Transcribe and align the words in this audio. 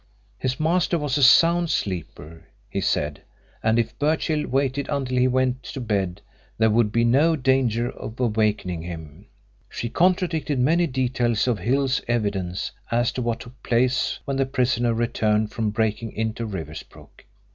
His 0.39 0.59
master 0.59 0.97
was 0.97 1.15
a 1.19 1.23
sound 1.23 1.69
sleeper, 1.69 2.47
he 2.67 2.81
said, 2.81 3.21
and 3.61 3.77
if 3.77 3.99
Birchill 3.99 4.47
waited 4.47 4.89
until 4.89 5.15
he 5.19 5.27
went 5.27 5.61
to 5.61 5.79
bed 5.79 6.21
there 6.57 6.71
would 6.71 6.91
be 6.91 7.03
no 7.05 7.35
danger 7.35 7.87
of 7.91 8.19
awakening 8.19 8.81
him. 8.81 9.27
She 9.69 9.89
contradicted 9.89 10.57
many 10.57 10.87
details 10.87 11.47
of 11.47 11.59
Hill's 11.59 12.01
evidence 12.07 12.71
as 12.89 13.11
to 13.11 13.21
what 13.21 13.41
took 13.41 13.61
place 13.61 14.17
when 14.25 14.37
the 14.37 14.47
prisoner 14.47 14.91
returned 14.95 15.51
from 15.51 15.69
breaking 15.69 16.13
into 16.13 16.47
Riversbrook. 16.47 17.23